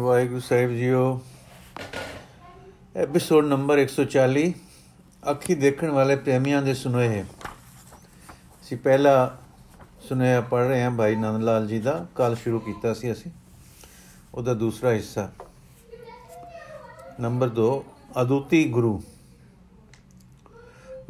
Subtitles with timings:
[0.00, 1.20] ਵਾਹਿਗੁਰੂ ਸਾਹਿਬ ਜੀਓ।
[2.96, 4.54] Episode number 140
[5.30, 7.24] ਅੱਖੀ ਦੇਖਣ ਵਾਲੇ ਪ੍ਰੇਮੀਆਂ ਦੇ ਸੁਨੇਹੇ।
[8.62, 9.38] ਅਸੀਂ ਪਹਿਲਾ
[10.00, 13.30] ਸੁਨੇਹਾ ਪੜ ਰਹੇ ਹਾਂ ਭਾਈ ਨੰਦ ਲਾਲ ਜੀ ਦਾ। ਕੱਲ ਸ਼ੁਰੂ ਕੀਤਾ ਸੀ ਅਸੀਂ।
[14.34, 15.30] ਉਹਦਾ ਦੂਸਰਾ ਹਿੱਸਾ।
[17.20, 17.84] ਨੰਬਰ 2
[18.22, 19.02] ਅਦੁੱਤੀ ਗੁਰੂ।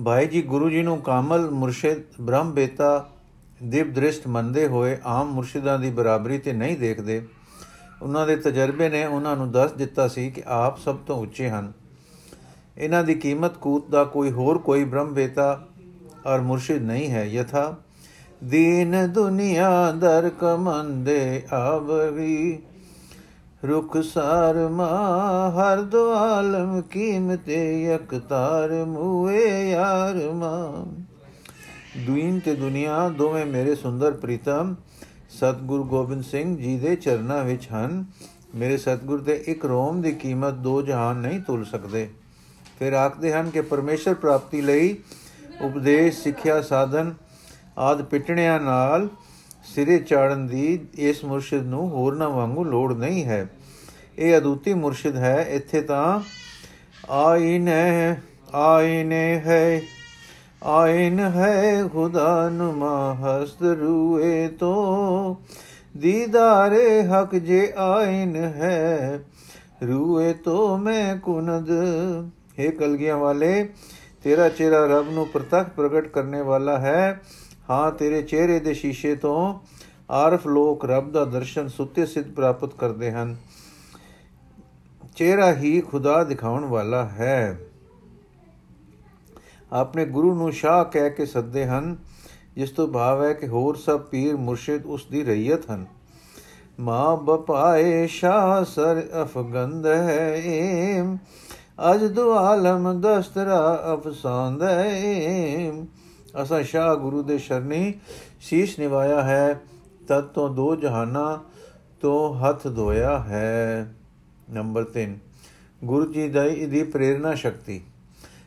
[0.04, 3.10] ਭਾਈ ਜੀ, ਗੁਰੂ ਜੀ ਨੂੰ ਕਾਮਲ, ਮੁਰਸ਼ਿਦ, ਬ੍ਰਹਮ, ਬੇਤਾ
[3.62, 7.26] ਦਿਵ ਦ੍ਰਿਸ਼ਟ ਮੰਨਦੇ ਹੋਏ ਆਮ ਮੁਰਸ਼ਿਦਾਂ ਦੀ ਬਰਾਬਰੀ ਤੇ ਨਹੀਂ ਦੇਖਦੇ।
[8.02, 11.72] ਉਹਨਾਂ ਦੇ ਤਜਰਬੇ ਨੇ ਉਹਨਾਂ ਨੂੰ ਦੱਸ ਦਿੱਤਾ ਸੀ ਕਿ ਆਪ ਸਭ ਤੋਂ ਉੱਚੇ ਹਨ।
[12.78, 15.66] ਇਹਨਾਂ ਦੀ ਕੀਮਤ ਕੂਤ ਦਾ ਕੋਈ ਹੋਰ ਕੋਈ ਬ੍ਰਹਮ ਬੇਤਾ
[16.26, 17.76] ਔਰ ਮੁਰਸ਼ਿਦ ਨਹੀਂ ਹੈ। ਯਥਾ,
[18.44, 22.58] ਦੀਨ ਦੁਨੀਆ ਦਰ ਕਮੰਦੇ ਆਵਰੀ,
[23.68, 24.88] ਰੁਖ ਸਾਰ ਮਾ
[25.50, 30.86] ਹਰ ਦੋ ਆਲਮ ਕੀਮਤੇ ਯਕਤਾਰ ਮੂਏ ਯਾਰ ਮਾ।
[32.06, 34.74] ਦੁਇਨ ਤੇ ਦੁਨੀਆ ਦੋਵੇਂ ਮੇਰੇ ਸੁੰਦਰ ਪ੍ਰੀਤਮ
[35.42, 38.04] ਸਤਿਗੁਰੂ ਗੋਬਿੰਦ ਸਿੰਘ ਜੀ ਦੇ ਚਰਨਾਂ ਵਿੱਚ ਹਨ।
[38.54, 42.08] ਮੇਰੇ ਸਤਿਗੁਰ ਦੇ ਇੱਕ ਰੋਮ ਦੀ ਕੀਮਤ ਦੋ ਜਹਾਨ ਨਹੀਂ ਤੁਲ ਸਕਦੇ।
[42.78, 44.96] ਫਿਰ ਆਖਦੇ ਹਨ ਕਿ ਪਰਮੇਸ਼ਰ ਪ੍ਰਾਪਤੀ ਲਈ
[45.60, 47.14] ਉਪਦੇਸ਼, ਸਿੱਖਿਆ, ਸਾਧਨ
[47.78, 49.08] ਆਦ ਪਿਟਣਿਆਂ ਨਾਲ
[49.64, 53.50] ਸਿਰੇ ਚਾੜਨ ਦੀ ਇਸ ਮੁਰਸ਼ਿਦ ਨੂੰ ਹੋਰਨਾਂ ਵਾਂਗੂ ਲੋੜ ਨਹੀਂ ਹੈ।
[54.18, 56.20] ਇਹ ਅਦੁੱਤੀ ਮੁਰਸ਼ਿਦ ਹੈ। ਇੱਥੇ ਤਾਂ
[57.10, 58.16] ਆਇਨੇ
[58.54, 59.82] ਆਇਨੇ ਹੈ।
[60.62, 65.36] ਆਇਨ ਹੈ ਖੁਦਾ ਨੁਮਾ ਹਸਤ ਰੂਏ ਤੋ।
[65.96, 69.20] ਦੀਦਾਰੇ ਹਕ ਜੇ ਆਇਨ ਹੈ,
[69.88, 71.70] ਰੂਏ ਤੋ ਮੈਂ ਕੁਨਦ।
[72.60, 73.68] हे ਕਲਗੀਆਂ ਵਾਲੇ,
[74.24, 77.20] ਤੇਰਾ ਚਿਹਰਾ ਰੱਬ ਨੂੰ ਪ੍ਰਤੱਖ ਪ੍ਰਗਟ ਕਰਨੇ ਵਾਲਾ ਹੈ।
[77.70, 79.60] ਹਾਂ, ਤੇਰੇ ਚਿਹਰੇ ਦੇ ਸ਼ੀਸ਼ੇ ਤੋਂ
[80.10, 83.36] ਆਰਫ ਲੋਕ ਰੱਬ ਦਾ ਦਰਸ਼ਨ ਸੁੱਤੇ ਸਿੱਧ ਪ੍ਰਾਪਤ ਕਰਦੇ ਹਨ।
[85.16, 87.58] ਚਿਹਰਾ ਹੀ ਖੁਦਾ ਦਿਖਾਉਣ ਵਾਲਾ ਹੈ।
[89.72, 91.96] ਆਪਣੇ ਗੁਰੂ ਨੂੰ ਸ਼ਾਹ ਕਹਿ ਕੇ ਸੱਦੇ ਹਨ,
[92.56, 95.84] ਜਿਸ ਤੋਂ ਭਾਵ ਹੈ ਕਿ ਹੋਰ ਸਭ ਪੀਰ ਮੁਰਸ਼ਿਦ ਉਸ ਦੀ ਰਈਅਤ ਹਨ।
[96.80, 101.16] ਮਾਂ ਬਪਾਏ ਸ਼ਾਹ ਸਰ ਅਫਗੰਦ ਹੈ ਏਮ,
[101.92, 103.60] ਅਜ ਦੋ ਆਲਮ ਦਸਤਰਾ
[103.94, 105.72] ਅਫਸੰਦ ਹੈ
[106.42, 107.94] ਅਸਾਂ ਸ਼ਾਹ ਗੁਰੂ ਦੇ ਸ਼ਰਨੀ
[108.40, 109.60] ਸ਼ੀਸ਼ ਨਿਵਾਇਆ ਹੈ,
[110.08, 111.38] ਤਦ ਤੋਂ ਦੋ ਜਹਾਨਾਂ
[112.00, 113.94] ਤੋਂ ਹੱਥ ਧੋਇਆ ਹੈ।
[114.50, 115.16] ਨੰਬਰ 3
[115.84, 116.28] ਗੁਰੂ ਜੀ
[116.66, 117.80] ਦੀ ਪ੍ਰੇਰਣਾ ਸ਼ਕਤੀ।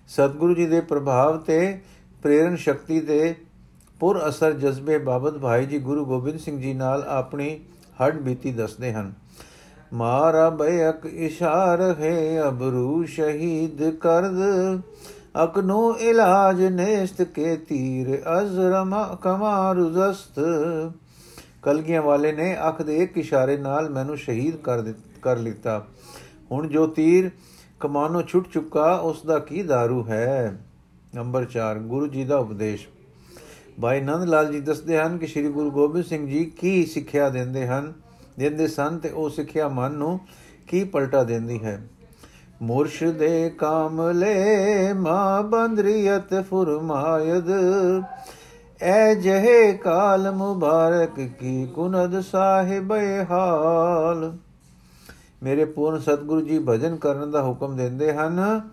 [0.08, 1.80] ਸਤਿਗੁਰੂ ਜੀ ਦੇ ਪ੍ਰਭਾਵ ਤੇ
[2.24, 3.36] ਪ੍ਰੇਰਣ ਸ਼ਕਤੀ ਦੇ
[4.00, 7.60] ਪੁਰ ਅਸਰ ਜਜ਼ਬੇ ਬਾਬਤ ਭਾਈ ਜੀ ਗੁਰੂ ਗੋਬਿੰਦ ਸਿੰਘ ਜੀ ਨਾਲ ਆਪਣੀ
[8.02, 9.14] ਹੱਡ ਬੀਤੀ ਦੱਸਦੇ ਹਨ।
[9.94, 14.82] ਮਾਰਾ ਬਯਕ ਇਸ਼ਾਰ ਹੈ, ਅਬਰੂ ਸ਼ਹੀਦ ਕਰਦ।
[15.44, 20.40] ਅਕਨੋ ਇਲਾਜ ਨੇਸਤ ਕੇ ਤੀਰ ਅਜ਼ਰਮ ਕਮਾਰ ਜ਼ਸਤ
[21.64, 25.86] ਕਲਗੀਆਂ ਵਾਲੇ ਨੇ ਅੱਖ ਦੇ ਇੱਕ ਇਸ਼ਾਰੇ ਨਾਲ ਮੈਨੂੰ ਸ਼ਹੀਦ ਕਰ ਕਰ ਲਿੱਤਾ।
[26.52, 27.32] ਹੁਣ ਜੋ ਤੀਰ
[27.86, 30.62] ਕਮਾਨੋਂ ਛੁੱਟ ਚੁੱਕਾ, ਉਸ ਦਾ ਕੀ दारू ਹੈ?
[31.16, 32.88] ਨੰਬਰ 4 ਗੁਰੂ ਜੀ ਦਾ ਉਪਦੇਸ਼।
[33.82, 37.68] ਭਾਈ ਨੰਦ ਲਾਲ ਜੀ ਦੱਸਦੇ ਹਨ ਕਿ ਸ੍ਰੀ ਗੁਰੂ ਗੋਬਿੰਦ ਸਿੰਘ ਜੀ ਕੀ ਸਿੱਖਿਆ ਦਿੰਦੇ
[37.68, 37.94] ਹਨ?
[38.40, 40.20] ਦਿੰਦੇ ਸਨ ਤੇ ਉਹ ਸਿੱਖਿਆ ਮਨ ਨੂੰ
[40.68, 41.88] ਕੀ ਪਲਟਾ ਦਿੰਦੀ ਹੈ?
[42.62, 47.48] ਮੁਰਸ਼ਿਦੇ ਕਾਮਲੇ ਮਾ ਬੰਦਰੀਅਤ ਫਰਮਾਇਦ।
[48.82, 54.38] ਐ ਜਹੇ ਕਾਲ ਮੁਬਾਰਕ ਕੀ ਕੁਨਦ ਸਾਹਿਬੇ ਹਾਲ।
[55.44, 58.70] ਮੇਰੇ ਪੂਰਨ ਸਤਿਗੁਰੂ ਜੀ ਭਜਨ ਕਰਨ ਦਾ ਹੁਕਮ ਦਿੰਦੇ ਹਨ।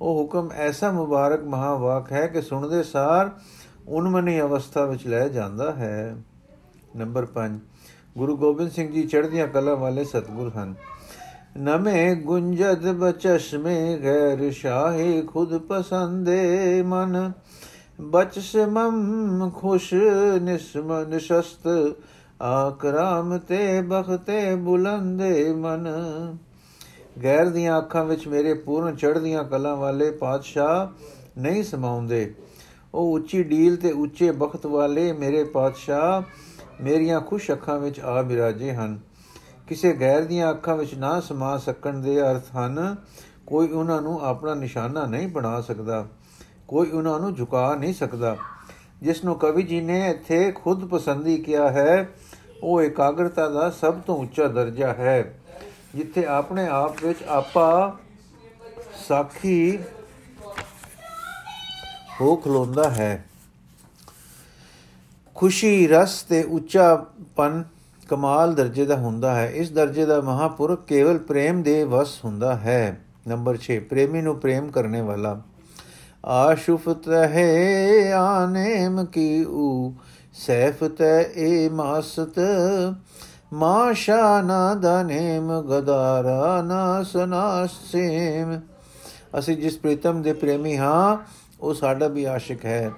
[0.00, 3.30] ਉਹ ਹੁਕਮ ਐਸਾ ਮੁਬਾਰਕ ਮਹਾਵਾਕ ਹੈ ਕਿ ਸੁਣਦੇ ਸਾਰ
[3.88, 6.16] ਉਨਮਨੀ ਅਵਸਥਾ ਵਿੱਚ ਲੈ ਜਾਂਦਾ ਹੈ।
[6.96, 7.60] ਨੰਬਰ 5
[8.18, 10.74] ਗੁਰੂ ਗੋਬਿੰਦ ਸਿੰਘ ਜੀ ਚੜ੍ਹਦੀਆਂ ਕਲਾ ਵਾਲੇ ਸਤਿਗੁਰ ਹਨ।
[11.58, 17.32] ਨਮੇ ਗੁੰਜਦ ਬਚਸ਼ਮੇ ਗੈਰ ਸ਼ਾਹੇ ਖੁਦ ਪਸੰਦੇ ਮਨ।
[18.00, 19.94] ਬਚਸ਼ਮਮ ਖੁਸ਼
[20.42, 21.94] ਨਿਸਮ ਨਿਸ਼ਸਤ
[22.42, 25.86] ਆਕਰਾਮ ਤੇ ਬਖਤੇ ਬੁਲੰਦੇ ਮਨ।
[27.24, 32.34] ਗੈਰ ਦੀਆਂ ਅੱਖਾਂ ਵਿੱਚ ਮੇਰੇ ਪੂਰਨ ਚੜ੍ਹਦੀਆਂ ਕਲਾਂ ਵਾਲੇ ਪਾਤਸ਼ਾਹ ਨਹੀਂ ਸਮਾਉਂਦੇ।
[32.94, 38.72] ਉਹ ਉੱਚੀ ਡੀਲ ਤੇ ਉੱਚੇ ਬਖਤ ਵਾਲੇ ਮੇਰੇ ਪਾਤਸ਼ਾਹ ਮੇਰੀਆਂ ਖੁਸ਼ ਅੱਖਾਂ ਵਿੱਚ ਆ ਬਿਰਾਜੇ
[38.72, 38.98] ਹਨ।
[39.66, 42.96] ਕਿਸੇ ਗੈਰ ਦੀਆਂ ਅੱਖਾਂ ਵਿੱਚ ਨਾ ਸਮਾ ਸਕਣ ਦੇ ਅਰਥ ਹਨ,
[43.46, 46.06] ਕੋਈ ਉਹਨਾਂ ਨੂੰ ਆਪਣਾ ਨਿਸ਼ਾਨਾ ਨਹੀਂ ਬਣਾ ਸਕਦਾ,
[46.68, 48.36] ਕੋਈ ਉਹਨਾਂ ਨੂੰ ਝੁਕਾ ਨਹੀਂ ਸਕਦਾ।
[49.02, 52.08] ਜਿਸ ਨੂੰ ਕਵੀ ਜੀ ਨੇ ਇੱਥੇ ਖੁਦ ਪਸੰਦੀ ਕਿਹਾ ਹੈ
[52.62, 55.34] ਉਹ ਇਕਾਗਰਤਾ ਦਾ ਸਭ ਤੋਂ ਉੱਚਾ ਦਰਜਾ ਹੈ,
[55.94, 57.98] ਜਿੱਥੇ ਆਪਣੇ ਆਪ ਵਿੱਚ ਆਪਾ
[59.08, 59.78] ਸਾਖੀ
[62.20, 63.24] ਹੋ ਖਲੋਂਦਾ ਹੈ।
[65.34, 67.64] ਖੁਸ਼ੀ ਰਸ ਤੇ ਉੱਚਾਪਨ
[68.08, 73.00] ਕਮਾਲ ਦਰਜੇ ਦਾ ਹੁੰਦਾ ਹੈ। ਇਸ ਦਰਜੇ ਦਾ ਮਹਾਪੁਰਖ ਕੇਵਲ ਪ੍ਰੇਮ ਦੇ ਵਸ ਹੁੰਦਾ ਹੈ।
[73.28, 75.40] ਨੰਬਰ 6 ਪ੍ਰੇਮੀ ਨੂੰ ਪ੍ਰੇਮ ਕਰਨੇ ਵਾਲਾ।
[76.26, 79.92] ਆਸ਼ੁਫਤ ਹੈ ਆਨੇਮ ਕੀ ਊ
[80.32, 81.02] ਸੈਫਤ
[81.36, 82.40] ਏ ਮਾਸਤ,
[83.52, 88.60] ਮਾਸ਼ਾ ਨਾ ਦਨੇਮ, ਗਦਾਰਾ ਨਾ ਸਨਾਸੇਮ।
[89.38, 91.16] ਅਸੀਂ ਜਿਸ ਪ੍ਰੀਤਮ ਦੇ ਪ੍ਰੇਮੀ ਹਾਂ,
[91.60, 92.92] ਉਹ ਸਾਡਾ ਵੀ ਆਸ਼ਿਕ ਹੈ।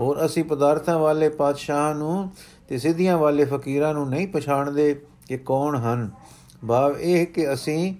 [0.00, 2.30] ਹੋਰ ਅਸੀਂ ਪਦਾਰਥਾਂ ਵਾਲੇ ਪਾਤਸ਼ਾਹ ਨੂੰ
[2.68, 6.10] ਤੇ ਸਿੱਧੀਆਂ ਵਾਲੇ ਫਕੀਰਾਂ ਨੂੰ ਨਹੀਂ ਪਛਾਣਦੇ ਕਿ ਕੌਣ ਹਨ।
[6.68, 7.94] ਭਾਵ ਇਹ ਕਿ ਅਸੀਂ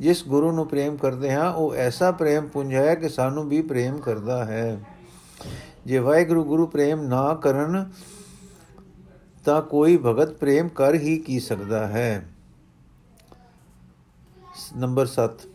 [0.00, 3.98] ਜਿਸ ਗੁਰੂ ਨੂੰ ਪ੍ਰੇਮ ਕਰਦੇ ਹਾਂ, ਉਹ ਐਸਾ ਪ੍ਰੇਮ ਪੁੰਜ ਹੈ ਕਿ ਸਾਨੂੰ ਵੀ ਪ੍ਰੇਮ
[3.98, 4.80] ਕਰਦਾ ਹੈ।
[5.86, 7.90] ਜੇ ਵਾਹਿਗੁਰੂ ਗੁਰੂ ਪ੍ਰੇਮ ਨਾ ਕਰਨ
[9.44, 12.26] ਤਾਂ ਕੋਈ ਭਗਤ ਪ੍ਰੇਮ ਕਰ ਹੀ ਕੀ ਸਕਦਾ ਹੈ?
[14.76, 15.46] ਨੰਬਰ 7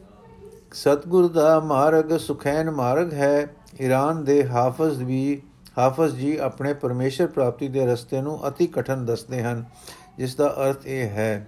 [0.73, 3.47] ਸਤਗੁਰ ਦਾ ਮਾਰਗ ਸੁਖੈਨ ਮਾਰਗ ਹੈ।
[3.81, 5.41] ਈਰਾਨ ਦੇ ਹਾਫਜ਼ ਵੀ,
[5.77, 9.63] ਹਾਫਜ਼ ਜੀ ਆਪਣੇ ਪਰਮੇਸ਼ਰ ਪ੍ਰਾਪਤੀ ਦੇ ਰਸਤੇ ਨੂੰ অতি ਕਠਨ ਦੱਸਦੇ ਹਨ।
[10.17, 11.47] ਜਿਸ ਦਾ ਅਰਥ ਇਹ ਹੈ,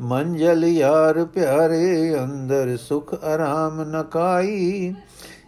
[0.00, 4.94] ਮੰਜਲ ਯਾਰ ਪਿਆਰੇ, ਅੰਦਰ ਸੁਖ ਆਰਾਮ ਨਕਾਈ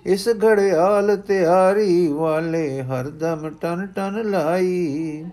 [0.07, 5.25] ਇਸ ਘੜਿਆਲ ਤਿਆਰੀ ਵਾਲੇ ਹਰਦਮ ਟਨ ਟਨ ਲਾਈ।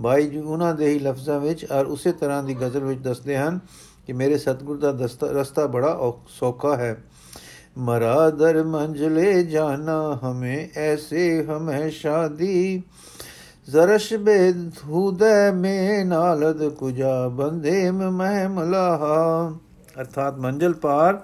[0.00, 3.58] ਬਾਈ ਜੀ, ਉਹਨਾਂ ਦੇ ਹੀ ਲਫ਼ਜ਼ਾਂ ਵਿੱਚ ਔਰ ਉਸੇ ਤਰ੍ਹਾਂ ਦੀ ਗਜ਼ਲ ਵਿੱਚ ਦੱਸਦੇ ਹਨ
[4.06, 7.04] ਕਿ ਮੇਰੇ ਸਤਗੁਰ ਦਾ ਰਸਤਾ ਬੜਾ ਸੌਖਾ ਹੈ।
[7.78, 12.82] ਮਰਾ ਦਰ ਮੰਜ਼ਲੇ ਜਾਣਾ ਹਮੇ ਐਸੇ ਹਮੇਸ਼ਾ ਦੀ।
[13.70, 19.52] ਜ਼ਰਸ਼ ਬੇਦ ਹੁਦੈ ਮੇ ਨਾਲਦ ਕੁਜਾ ਬੰਦੇ ਮਹਿ ਮਲਾਹਾ
[20.00, 21.22] ਅਰਥਾਤ ਮੰਜ਼ਲ ਪਾਰ,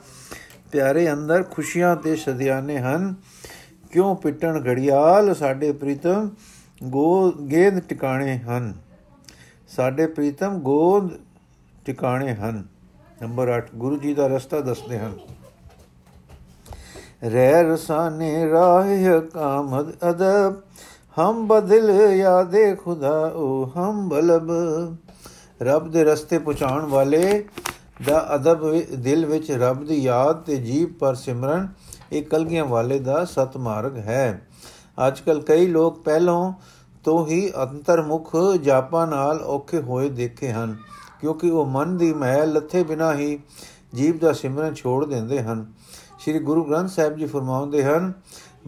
[0.73, 3.15] ਪਿਆਰੇ ਅੰਦਰ ਖੁਸ਼ੀਆਂ ਤੇ ਸਦਿਆਨੇ ਹਨ।
[3.91, 6.31] ਕਿਉਂ ਪਿੱਟਣ ਘੜਿਆਲ ਸਾਡੇ ਪ੍ਰੀਤਮ?
[6.85, 8.75] ਗੋ ਗੇਂਦ ਟਿਕਾਣੇ ਹਨ।
[9.69, 11.11] ਸਾਡੇ ਪ੍ਰੀਤਮ ਗੋਦ
[11.85, 12.65] ਟਿਕਾਣੇ ਹਨ।
[13.23, 15.19] ਨੰਬਰ 8 ਗੁਰੂ ਜੀ ਦਾ ਰਸਤਾ ਦੱਸਦੇ ਹਨ।
[17.25, 20.63] ਰਹਿ ਰਸਾਨੇ ਰਾਹ ਕਾਮਦ ਅਦਬ,
[21.19, 24.51] ਹਮ ਬਦਲ ਯਾਦੇ ਖੁਦਾ ਉਹ ਹਮ ਬਲਬ।
[25.63, 27.45] ਰੱਬ ਦੇ ਰਸਤੇ ਪਹੁੰਚਾਉਣ ਵਾਲੇ
[28.07, 31.69] ਦਾ ਅਦਬ ਦਿਲ ਵਿੱਚ ਰੱਬ ਦੀ ਯਾਦ ਤੇ ਜੀਬ ਪਰ ਸਿਮਰਨ,
[32.13, 34.48] ਇਹ ਕਲਗੀਆਂ ਵਾਲੇ ਦਾ ਸਤ ਮਾਰਗ ਹੈ।
[35.07, 36.53] ਅੱਜਕੱਲ ਕਈ ਲੋਕ ਪਹਿਲੋਂ
[37.05, 40.77] ਤੋਂ ਹੀ ਅੰਤਰਮੁਖ ਜਾਪਾਂ ਨਾਲ ਔਖੇ ਹੋਏ ਦੇਖੇ ਹਨ,
[41.21, 43.39] ਕਿਉਂਕਿ ਉਹ ਮਨ ਦੀ ਮਹਿਲ ਲੱਥੇ ਬਿਨਾ ਹੀ
[43.95, 45.67] ਜੀਵ ਦਾ ਸਿਮਰਨ ਛੋੜ ਦਿੰਦੇ ਹਨ।
[46.21, 48.13] ਸ੍ਰੀ ਗੁਰੂ ਗ੍ਰੰਥ ਸਾਹਿਬ ਜੀ ਫਰਮਾਉਂਦੇ ਹਨ,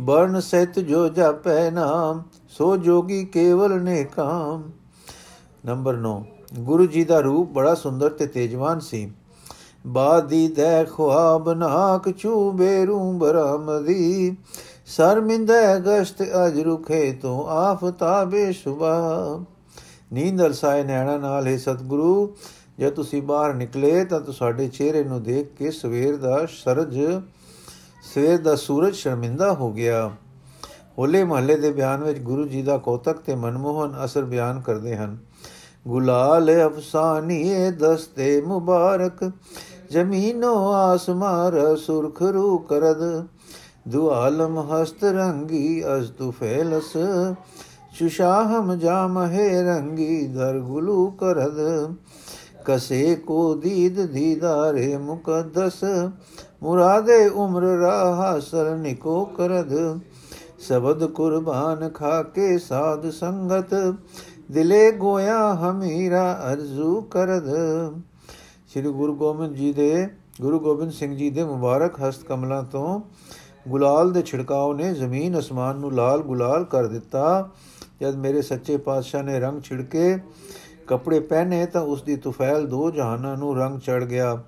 [0.01, 4.71] ਬਰਨ ਸਹਿਤ ਜੋ ਜਪੈ ਨਾਮ, ਸੋ ਜੋਗੀ ਕੇਵਲ ਨੇ ਕਾਮ।
[5.67, 6.23] ਨੰਬਰ 9
[6.59, 9.11] ਗੁਰੂ ਜੀ ਦਾ ਰੂਪ ਬੜਾ ਸੁੰਦਰ ਤੇ ਤੇਜਵਾਨ ਸੀ।
[9.87, 14.37] ਬਾਦੀ ਦੇ ਖੁਆਬ ਨਾਕ ਚੂ ਬੇਰੂ ਬਰਾਮਦੀ
[14.87, 19.41] ਸ਼ਰਮਿੰਦੇ ਗਸ਼ਤ ਅਜ ਰੁਖੇ ਤੋਂ ਆਫਤਾਬੇ ਸੁਬਾ।
[20.13, 22.37] ਨੀਂਦ ਅਲਸਾਏ ਨੈਣਾ ਨਾਲ ਹੈ ਸਤਿਗੁਰੂ,
[22.79, 27.01] ਜੇ ਤੁਸੀਂ ਬਾਹਰ ਨਿਕਲੇ ਤਾਂ ਤੁਹਾਡੇ ਚਿਹਰੇ ਨੂੰ ਦੇਖ ਕੇ ਸਵੇਰ ਦਾ ਸਰਜ,
[28.15, 30.11] ਸਵੇਰ ਦਾ ਸੂਰਜ ਸ਼ਰਮਿੰਦਾ ਹੋ ਗਿਆ।
[30.99, 35.19] ਹੋਲੇ ਮਹੱਲੇ ਦੇ ਬਿਆਨ ਵਿੱਚ ਗੁਰੂ ਜੀ ਦਾ ਕੋਤਕ ਤੇ ਮਨਮੋਹਨ ਅਸਰ ਬਿਆਨ ਕਰਦੇ ਹਨ।
[35.89, 39.31] ਗੁਲਾਲ ਅਫਸਾਨੀਏ ਦਸਤੇ ਮੁਬਾਰਕ
[39.91, 43.01] ਜ਼ਮੀਨੋ ਆਸਮਾਰ ਸੁਰਖ ਰੂ ਕਰਦ,
[43.89, 46.93] ਦੁਆਲਮ ਹਸਤ ਰੰਗੀ ਅਸ ਤੂ ਫੈਲਸ
[47.99, 51.59] ਚੁਸ਼ਾਹਮ ਜਾਮਹਿ ਰੰਗੀ ਦਰ ਗੁਲੂ ਕਰਦ।
[52.65, 55.81] ਕਸੇ ਕੋ ਦੀਦ ਦੀਦਾਰੇ ਮੁਕੱਦਸ,
[56.63, 59.75] ਮੁਰਾਦੇ ਉਮਰ ਰਾਹ ਹਾਸਲ ਨਿਕੋ ਕਰਦ।
[60.69, 63.75] ਸਬਦ ਕੁਰਬਾਨ ਖਾ ਕੇ ਸਾਧ ਸੰਗਤ,
[64.51, 67.51] ਦਿਲੇ ਗੋਇਆ ਹਮੀਰਾ ਅਰਜ਼ੂ ਕਰਦ।
[68.71, 70.09] ਸ੍ਰੀ ਗੁਰੂ ਗੋਬਿੰਦ ਜੀ ਦੇ,
[70.41, 73.01] ਗੁਰੂ ਗੋਬਿੰਦ ਸਿੰਘ ਜੀ ਦੇ ਮੁਬਾਰਕ ਹਸਤ ਕਮਲਾਂ ਤੋਂ
[73.69, 77.51] ਗੁਲਾਲ ਦੇ ਛਿੜਕਾਓ ਨੇ ਜ਼ਮੀਨ ਅਸਮਾਨ ਨੂੰ ਲਾਲ ਗੁਲਾਲ ਕਰ ਦਿੱਤਾ।
[78.01, 80.19] ਜਦ ਮੇਰੇ ਸੱਚੇ ਪਾਤਸ਼ਾਹ ਨੇ ਰੰਗ ਛਿੜਕੇ
[80.87, 84.43] ਕੱਪੜੇ ਪਹਿਨੇ ਤਾਂ ਉਸ ਦੀ ਤੁਫੈਲ ਦੋ ਜਹਾਨਾਂ ਨੂੰ ਰੰਗ ਚੜ ਗਿਆ।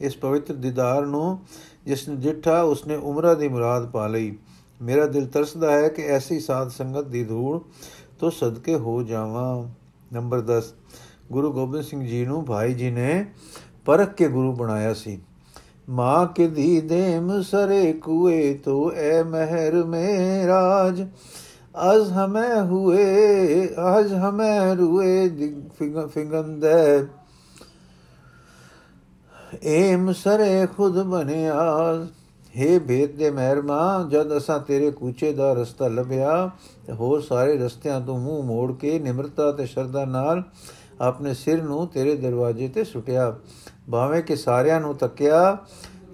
[0.00, 1.38] ਇਸ ਪਵਿੱਤਰ ਦੀਦਾਰ ਨੂੰ
[1.86, 4.36] ਜਿਸ ਨੇ ਜਿੱਠਾ ਉਸਨੇ ਉਮਰਾ ਦੀ ਮੁਰਾਦ ਪਾ ਲਈ।
[4.82, 7.60] ਮੇਰਾ ਦਿਲ ਤਰਸਦਾ ਹੈ ਕਿ ਐਸੀ ਸਾਧ ਸੰਗਤ ਦੀ ਧੂੜ
[8.18, 9.68] ਤੋਂ ਸਦਕੇ ਹੋ ਜਾਵਾਂ।
[10.12, 10.74] ਨੰਬਰ 10
[11.32, 13.32] ਗੁਰੂ ਗੋਬਿੰਦ ਸਿੰਘ ਜੀ ਨੂੰ ਭਾਈ ਜੀ ਨੇ
[13.86, 15.18] ਪਰਖ ਕੇ ਗੁਰੂ ਬਣਾਇਆ ਸੀ।
[15.88, 21.02] ਮਾਂ ਕੇ ਦੀ ਦੇਮ ਸਰੇ ਕੁਏ ਤੋ, ਐ ਮਹਿਰ ਮੇ ਰਾਜ।
[21.92, 25.28] ਅਜ ਹਮੇ ਹੁਏ, ਅਜ ਹਮੇ ਰੂਏ
[26.14, 27.06] ਫਿੰਗੰਦੇ।
[29.64, 31.54] ਏਮ ਸਰੇ ਖੁਦ ਬਣਿਆ।
[32.54, 36.50] हे ਭੇਦ ਦੇ ਮਹਿਰਮਾ, ਜਦ ਅਸਾਂ ਤੇਰੇ ਕੂਚੇ ਦਾ ਰਸਤਾ ਲੱਭਿਆ,
[36.86, 40.42] ਤੇ ਹੋਰ ਸਾਰੇ ਰਸਤਿਆਂ ਤੋਂ ਮੂੰਹ ਮੋੜ ਕੇ ਨਿਮਰਤਾ ਤੇ ਸ਼ਰਧਾ ਨਾਲ
[41.00, 43.36] ਆਪਣੇ ਸਿਰ ਨੂੰ ਤੇਰੇ ਦਰਵਾਜ਼ੇ ਤੇ ਸੁਟਿਆ।
[43.90, 45.58] ਭਾਵੇਂ ਕਿ ਸਾਰਿਆਂ ਨੂੰ ਤੱਕਿਆ,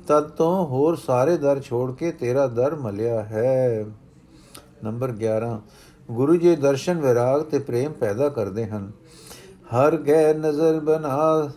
[0.08, 3.86] ਤਦ ਤੋਂ ਹੋਰ ਸਾਰੇ ਦਰ ਛੋੜ ਕੇ ਤੇਰਾ ਦਰ ਮਲਿਆ ਹੈ।
[4.84, 5.60] ਨੰਬਰ 11
[6.10, 8.92] ਗੁਰੂ ਜੀ ਦਰਸ਼ਨ ਵਿਰਾਗ ਤੇ ਪ੍ਰੇਮ ਪੈਦਾ ਕਰਦੇ ਹਨ।
[9.74, 11.50] ਹਰ ਗੈ ਨਜ਼ਰ ਬਨਾ,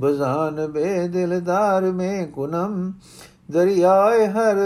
[0.00, 2.92] ਬਜ਼ਾਨ ਬੇ ਦਿਲਦਾਰ ਮੇ ਕੁਨਮ,
[3.50, 4.56] ਦਰਿਆਏ ਹਰ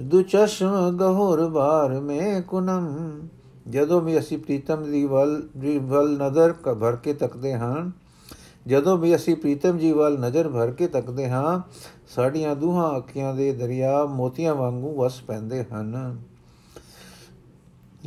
[0.00, 3.10] ਦੁ ਚਸ਼ਮ ਗਹੋਰ ਬਾਰ ਮੇ ਕੁਨਮ।
[3.70, 8.03] ਜਦੋਂ ਵੀ ਅਸੀਂ ਪ੍ਰੀਤਮ ਦੀ ਵੱਲ ਦੀ ਵੱਲ ਨਜ਼ਰ ਭਰ ਕੇ ਤੱਕਦੇ ਹਾਂ
[8.66, 11.60] ਜਦੋਂ ਵੀ ਅਸੀਂ ਪ੍ਰੀਤਮ ਜੀ ਵੱਲ ਨਜ਼ਰ ਭਰ ਕੇ ਤੱਕਦੇ ਹਾਂ,
[12.14, 16.18] ਸਾਡੀਆਂ ਦੋਹਾਂ ਅੱਖੀਆਂ ਦੇ ਦਰਿਆ ਮੋਤੀਆਂ ਵਾਂਗੂ ਵਸ ਪੈਂਦੇ ਹਨ।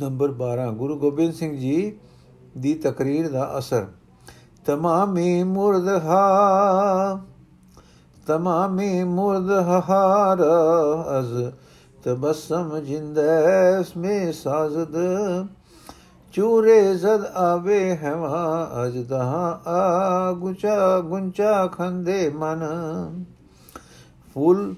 [0.00, 1.98] ਨੰਬਰ 12 ਗੁਰੂ ਗੋਬਿੰਦ ਸਿੰਘ ਜੀ
[2.58, 3.86] ਦੀ ਤਕਰੀਰ ਦਾ ਅਸਰ।
[4.66, 6.18] ਤਮਾਮੀ ਮੁਰਦਹਾ
[8.26, 10.38] ਤਮਾਮੀ ਮੁਰਦਹਾਰ
[11.18, 11.52] ਅਜ਼,
[12.04, 14.96] ਤਬਸਮ ਜਿੰਦੈਸ ਮੇ ਸਾਜ਼ਦ।
[16.38, 22.58] ਚੂਰੇ ਜ਼ਦ ਆਵੇ ਹਵਾ ਅਜ ਦਹਾ ਆ ਗੁਚਾ ਗੁੰਚਾ ਖੰਦੇ ਮਨ।
[24.34, 24.74] ਫੂਲ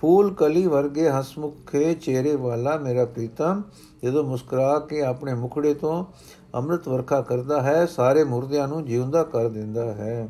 [0.00, 3.62] ਫੂਲ ਕਲੀ ਵਰਗੇ ਹਸਮੁਖੇ ਚਿਹਰੇ ਵਾਲਾ ਮੇਰਾ ਪ੍ਰੀਤਮ,
[4.04, 6.04] ਜਦੋਂ ਮੁਸਕਰਾ ਕੇ ਆਪਣੇ ਮੁਖੜੇ ਤੋਂ
[6.54, 10.28] ਅੰਮ੍ਰਿਤ ਵਰਖਾ ਕਰਦਾ ਹੈ, ਸਾਰੇ ਮੁਰਦਿਆਂ ਨੂੰ ਜਿਉਂਦਾ ਕਰ ਦਿੰਦਾ ਹੈ।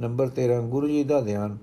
[0.00, 1.58] ਨੰਬਰ 13 ਗੁਰੂ ਜੀ ਦਾ ਧਿਆਨ।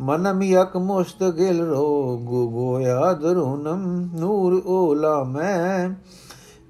[0.00, 5.90] ਮਨ ਮਿਯਕ ਮੁਸਤਗਿਲ ਰੋ ਗੋ ਗੋਇਆ ਦਰੂਨਮ ਨੂਰ ਓਲਾ ਮੈਂ।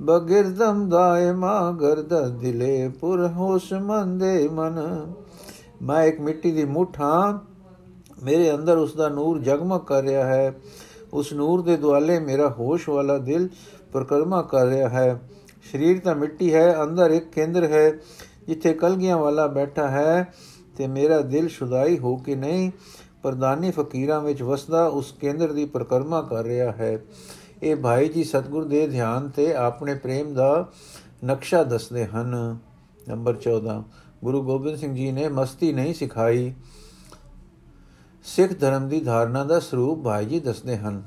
[0.02, 5.06] ਬਗਿਰਦਮ ਦਾਇਮਾ ਗਰਦ ਦਿਲੇ ਪੁਰ ਹੋਸ਼ ਮੰਦੇ ਮਨ।
[5.82, 7.38] ਮੈਂ ਇੱਕ ਮਿੱਟੀ ਦੀ ਮੁੱਠ ਹਾਂ।
[8.22, 10.54] ਮੇਰੇ ਅੰਦਰ ਉਸ ਦਾ ਨੂਰ ਜਗਮਗ ਕਰ ਰਿਹਾ ਹੈ।
[11.12, 13.48] ਉਸ ਨੂਰ ਦੇ ਦੁਆਲੇ ਮੇਰਾ ਹੋਸ਼ ਵਾਲਾ ਦਿਲ
[13.92, 15.30] ਪ੍ਰਕਰਮਾ ਕਰ ਰਿਹਾ ਹੈ।
[15.72, 17.90] ਸਰੀਰ ਤਾਂ ਮਿੱਟੀ ਹੈ, ਅੰਦਰ ਇੱਕ ਕੇਂਦਰ ਹੈ,
[18.46, 20.34] ਜਿੱਥੇ ਕਲਗੀਆਂ ਵਾਲਾ ਬੈਠਾ ਹੈ
[20.76, 22.70] ਤੇ ਮੇਰਾ ਦਿਲ ਸ਼ੁਦਾਈ ਹੋ ਕੇ ਨਹੀਂ
[23.22, 27.02] ਪ੍ਰਦਾਨੀ ਫਕੀਰਾਂ ਵਿੱਚ ਵਸਦਾ ਉਸ ਕੇਂਦਰ ਦੀ ਪ੍ਰਕਰਮਾ ਕਰ ਰਿਹਾ ਹੈ।
[27.64, 30.68] ਇਹ ਭਾਈ ਜੀ ਸਤਗੁਰ ਦੇ ਧਿਆਨ ਤੇ ਆਪਣੇ ਪ੍ਰੇਮ ਦਾ
[31.24, 32.56] ਨਕਸ਼ਾ ਦੱਸਦੇ ਹਨ।
[33.08, 33.82] ਨੰਬਰ 14
[34.24, 36.54] ਗੁਰੂ ਗੋਬਿੰਦ ਸਿੰਘ ਜੀ ਨੇ ਮਸਤੀ ਨਹੀਂ ਸਿਖਾਈ।
[38.24, 41.02] ਸਿੱਖ ਧਰਮ ਦੀ ਧਾਰਨਾ ਦਾ ਸਰੂਪ ਭਾਈ ਜੀ ਦੱਸਦੇ ਹਨ।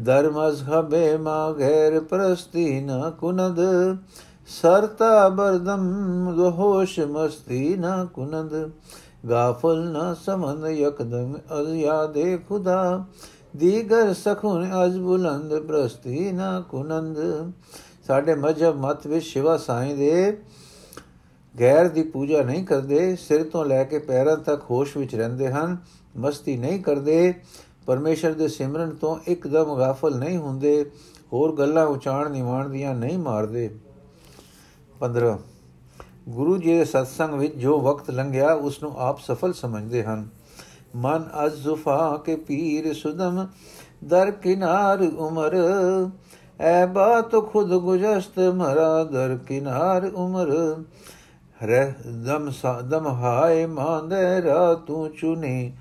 [0.00, 3.60] ਦਰ ਮਜ਼ਹਬੇ ਮਾ ਘੇਰ ਪ੍ਰਸਤੀ ਨ ਕੁਨਦ,
[4.62, 8.70] ਸਰਤਾ ਬਰਦਮ ਹੋਸ਼ ਮਸਤੀ ਨ ਕੁਨਦ।
[9.30, 13.04] ਗਾਫਲ ਨ ਸਮਨ ਯਕਦਮ ਅਜ਼ ਯਾਦੇ ਖੁਦਾ
[13.56, 17.18] ਦੀਗਰ ਸਖੁਨ ਅਜ ਬੁਲੰਦ ਪ੍ਰਸਤੀ ਨ ਕੁਨੰਦ।
[18.06, 20.38] ਸਾਡੇ ਮਜਬ ਮਤ ਵਿੱਚ ਸ਼ਿਵਾ ਸਾਈਂ ਦੇ
[21.60, 25.76] ਗੈਰ ਦੀ ਪੂਜਾ ਨਹੀਂ ਕਰਦੇ, ਸਿਰ ਤੋਂ ਲੈ ਕੇ ਪੈਰਾਂ ਤੱਕ ਹੋਸ਼ ਵਿੱਚ ਰਹਿੰਦੇ ਹਨ,
[26.16, 27.34] ਮਸਤੀ ਨਹੀਂ ਕਰਦੇ,
[27.86, 30.90] ਪਰਮੇਸ਼ਰ ਦੇ ਸਿਮਰਨ ਤੋਂ ਇੱਕਦਮ ਗਾਫਲ ਨਹੀਂ ਹੁੰਦੇ,
[31.32, 33.70] ਹੋਰ ਗੱਲਾਂ ਉਚਾਣ ਨਿਵਾਣ ਦੀਆਂ ਨਹੀਂ ਮਾਰਦੇ।
[35.00, 35.38] 15
[36.28, 40.28] ਗੁਰੂ ਜੀ ਦੇ ਸਤਸੰਗ ਵਿੱਚ ਜੋ ਵਕਤ ਲੰਘਿਆ ਉਸ ਨੂੰ ਆਪ ਸਫਲ ਸਮਝਦੇ ਹਨ।
[40.94, 43.46] ਮਨ ਅਜ਼ਫਾ ਕੇ ਪੀਰ ਸੁਦਮ
[44.04, 45.56] ਦਰ ਕਿਨਾਰ ਉਮਰ
[46.60, 50.50] ਐ ਬਾਤ ਖੁਦ ਗੁਜਸਤ ਮਰਾ ਦਰ ਕਿਨਾਰ ਉਮਰ
[51.60, 51.92] ਰਹਿ
[52.24, 52.50] ਦਮ
[52.88, 55.72] ਦਮ ਹਾਏ ਮਾਂਦੇ ਰਾ ਤੂੰ ਚੁਨੀ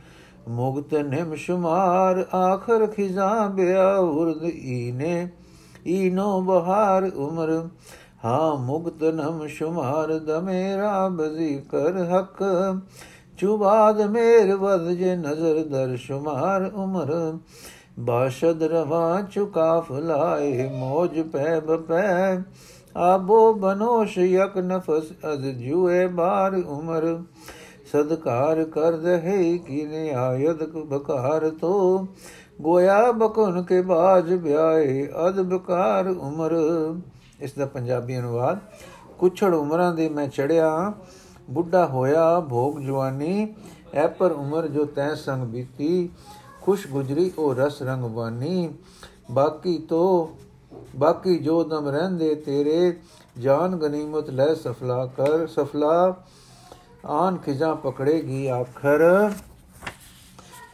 [0.48, 5.28] ਮੁਗਤ ਨਿਮ ਸ਼ੁਮਾਰ ਆਖਰ ਖਿਜ਼ਾ ਬਿਆ ਉਰਦ ਈਨੇ
[5.88, 7.52] ਈਨੋ ਬਹਾਰ ਉਮਰ
[8.26, 12.44] ਹਾਂ ਮੁਗਤ ਨਮ ਸ਼ੁਮਾਰ ਦਮੇਰਾ ਬਜ਼ੀ ਕਰ ਹਕ
[13.38, 17.38] ਚੁਬਾਦ ਮੇਰ ਵਦ ਜੇ ਨਜ਼ਰ ਦਰ ਸ਼ੁਮਾਰ ਉਮਰ।
[18.00, 22.36] ਬਾਸ਼ਦ ਰਵਾ ਚੁਕਾ ਫਲਾਏ ਮੋਜ ਪੈ। ਬਪੈ
[22.98, 27.20] ਆਬੋ ਬਨੋਸ਼ ਯਕ ਨਫਸ ਅਦ ਜੂਏ ਬਾਰ ਉਮਰ।
[27.92, 32.08] ਸਦਕਾਰ ਕਰ ਹੈ ਕਿ ਨਿਆਇਤ ਬਕਾਰ ਤੋ।
[32.62, 36.56] ਗੋਇਆ ਬਕੁਨ ਕੇ ਬਾਜ ਵਿਆਏ ਅਦ ਬਕਾਰ ਉਮਰ।
[37.42, 38.60] ਇਸ ਦਾ ਪੰਜਾਬੀ ਅਨੁਵਾਦ,
[39.20, 40.94] ਕੁਛੜ ਉਮਰਾਂ ਦੇ ਮੈਂ ਚੜਿਆ।
[41.50, 43.56] ਬੁੱਢਾ ਹੋਇਆ, ਭੋਗ ਜਵਾਨੀ,
[43.94, 46.10] ਐ ਪਰ ਉਮਰ ਜੋ ਤੈ ਸੰਗ ਬੀਤੀ,
[46.62, 48.74] ਖੁਸ਼ ਗੁਜਰੀ ਉਹ ਰਸ ਰੰਗ ਬਾਨੀ।
[49.32, 50.32] ਬਾਕੀ ਤੋ,
[50.96, 53.00] ਬਾਕੀ ਜੋ ਦਮ ਰਹਿੰਦੇ ਤੇਰੇ,
[53.40, 56.16] ਜਾਨ ਗਨੀਮਤ ਲੈ ਸਫਲਾ ਕਰ, ਸਫਲਾ,
[57.06, 59.32] ਆਨ ਖਿਜਾ ਪਕੜੇਗੀ ਆਖਰ।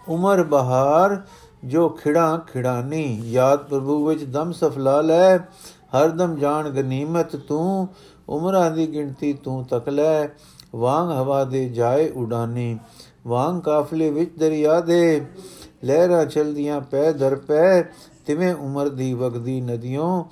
[0.08, 1.22] ਉਮਰ ਬਹਾਰ,
[1.66, 5.38] ਜੋ ਖਿੜਾ ਖਿੜਾਨੀ, ਯਾਦ ਪ੍ਰਭੂ ਵਿੱਚ ਦਮ ਸਫਲਾ ਲੈ,
[5.98, 7.88] ਹਰਦਮ ਜਾਣ ਗਨੀਮਤ ਤੂੰ,
[8.30, 10.28] ਉਮਰਾਂ ਦੀ ਗਿਣਤੀ ਤੂੰ ਤੱਕ ਲੈ।
[10.77, 12.77] ਵਾਂਗ ਹਵਾ ਦੇ ਜਾਏ ਉਡਾਨੀ,
[13.27, 15.25] ਵਾਂਗ ਕਾਫਲੇ ਵਿੱਚ ਦਰਿਆ ਦੇ
[15.86, 17.81] ਲਹਿਰਾਂ ਚਲਦੀਆਂ ਪੈ ਦਰ ਪੈ,
[18.25, 20.24] ਤਿਵੇਂ ਉਮਰ ਦੀ ਵਗਦੀ ਨਦੀਆਂ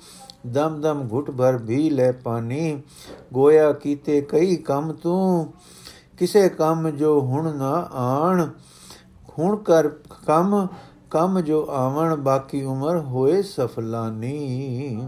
[0.46, 2.82] ਦਮ ਦਮ ਘੁੱਟ ਭਰ ਵੀ ਲੈ ਪਾਣੀ
[3.32, 5.52] ਗੋਇਆ ਕੀਤੇ ਕਈ ਕੰਮ ਤੂੰ,
[6.18, 8.48] ਕਿਸੇ ਕੰਮ ਜੋ ਹੁਣ ਨਾ ਆਣ।
[9.38, 9.88] ਹੁਣ ਕਰ
[10.26, 10.66] ਕੰਮ
[11.10, 15.00] ਕੰਮ ਜੋ ਆਵਣ, ਬਾਕੀ ਉਮਰ ਹੋਏ ਸਫਲਾਨੀ।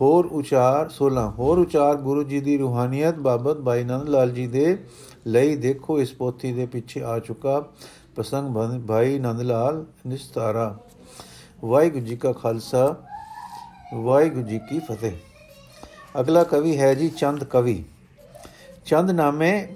[0.00, 4.78] ਹੋਰ ਉਚਾਰ 16 ਹੋਰ ਉਚਾਰ ਗੁਰੂ ਜੀ ਦੀ ਰੂਹਾਨੀਅਤ ਬਾਬਤ ਭਾਈ ਨੰਦ ਲਾਲ ਜੀ ਦੇ
[5.26, 7.60] ਲਈ ਦੇਖੋ, ਇਸ ਪੋਥੀ ਦੇ ਪਿੱਛੇ ਆ ਚੁੱਕਾ
[8.16, 10.78] ਪ੍ਰਸੰਗ ਭਾਈ ਨੰਦ ਲਾਲ ਨਿਸਤਾਰਾ।
[11.64, 12.96] ਵਾਹਿਗੁਰੂ ਜੀ ਕਾ ਖਾਲਸਾ,
[13.94, 15.12] ਵਾਹਿਗੁਰੂ ਜੀ ਕੀ ਫਤਿਹ।
[16.20, 17.84] ਅਗਲਾ ਕਵੀ ਹੈ ਜੀ ਚੰਦ ਕਵੀ।
[18.86, 19.66] ਚੰਦ ਨਾਮੇ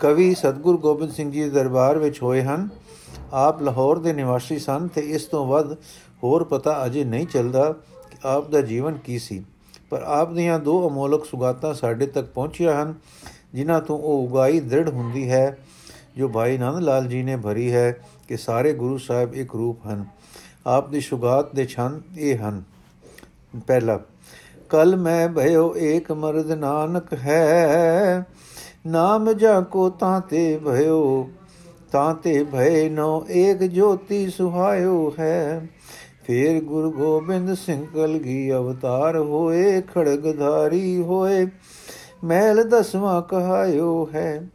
[0.00, 2.68] ਕਵੀ ਸਤਗੁਰ ਗੋਬਿੰਦ ਸਿੰਘ ਜੀ ਦੇ ਦਰਬਾਰ ਵਿੱਚ ਹੋਏ ਹਨ।
[3.32, 5.72] ਆਪ ਲਾਹੌਰ ਦੇ ਨਿਵਾਸੀ ਸਨ ਤੇ ਇਸ ਤੋਂ ਵੱਧ
[6.24, 7.95] ਹੋਰ ਪਤਾ ਅਜੇ ਨਹੀਂ ਚੱਲਦਾ। ਕਿ
[8.26, 9.44] ਆਪ ਦਾ ਜੀਵਨ ਕੀ ਸੀ?
[9.90, 12.94] ਪਰ ਆਪ ਦੀਆਂ ਦੋ ਅਮੋਲਕ ਸੁਗਾਤਾਂ ਸਾਡੇ ਤੱਕ ਪਹੁੰਚੀਆਂ ਹਨ,
[13.54, 15.58] ਜਿਨ੍ਹਾਂ ਤੋਂ ਉਹ ਉਗਾਈ ਦ੍ਰਿੜ ਹੁੰਦੀ ਹੈ,
[16.16, 17.90] ਜੋ ਭਾਈ ਨੰਦ ਲਾਲ ਜੀ ਨੇ ਭਰੀ ਹੈ
[18.28, 20.04] ਕਿ ਸਾਰੇ ਗੁਰੂ ਸਾਹਿਬ ਇੱਕ ਰੂਪ ਹਨ।
[20.66, 22.62] ਆਪ ਦੀ ਸੁਗਾਤ ਦੇ ਛੰਦ ਇਹ ਹਨ।
[23.66, 24.00] ਪਹਿਲਾ,
[24.68, 28.26] ਕਲ ਮੈਂ ਭਇਓ ਏਕ ਮਰਦ ਨਾਨਕ ਹੈ,
[28.86, 31.30] ਨਾਮ ਜਾ ਕੋ ਤਾਂ ਤੇ ਭਇਓ,
[31.92, 35.68] ਤਾਂ ਤੇ ਭਏ ਨੋ ਏਕ ਜੋਤੀ ਸੁਹਾਇਓ ਹੈ।
[36.26, 41.46] ਫੇਰ ਗੁਰੂ ਗੋਬਿੰਦ ਸਿੰਘ ਕਲਗੀ ਅਵਤਾਰ ਹੋਏ ਖੜਗਧਾਰੀ ਹੋਏ।
[42.24, 44.48] ਮਹਿਲ ਦਸਵਾਂ ਕਹਾਇਓ ਹੈ,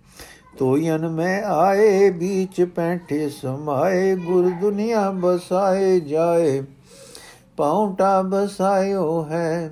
[0.57, 6.61] ਤੋਇਨ ਮੈਂ ਆਏ बीच ਪੈਂਠੇ ਸਮਾਏ, ਗੁਰ ਦੁਨੀਆ ਬਸਾਏ ਜਾਏ।
[7.57, 9.71] ਪਾਉਂਟਾ ਬਸਾਇਓ ਹੈ,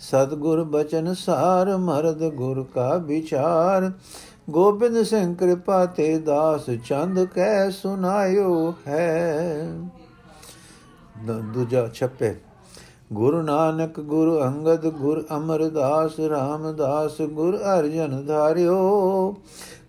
[0.00, 3.90] ਸਤਗੁਰ ਬਚਨ ਸਾਰ, ਮਰਦ ਗੁਰ ਕਾ ਵਿਚਾਰ।
[4.50, 9.68] ਗੋਬਿੰਦ ਸਿੰਘ ਕਿਰਪਾ ਤੇ ਦਾਸ ਚੰਦ ਕਹਿ ਸੁਨਾਇਓ ਹੈ।
[11.26, 12.34] ਦੂਜਾ ਛੱਪੇ।
[13.12, 19.36] ਗੁਰੂ ਨਾਨਕ ਗੁਰੂ ਅੰਗਦ ਗੁਰ ਅਮਰਦਾਸ ਰਾਮਦਾਸ ਗੁਰ ਅਰਜਨ ਧਾਰਿਓ।